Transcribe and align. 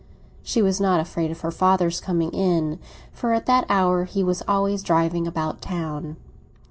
She 0.41 0.63
was 0.63 0.81
not 0.81 0.99
afraid 0.99 1.29
of 1.29 1.41
her 1.41 1.51
father's 1.51 2.01
coming 2.01 2.31
in, 2.31 2.79
for 3.13 3.33
at 3.35 3.45
that 3.45 3.67
hour 3.69 4.05
he 4.05 4.23
was 4.23 4.41
always 4.47 4.81
driving 4.81 5.27
about 5.27 5.61
town. 5.61 6.17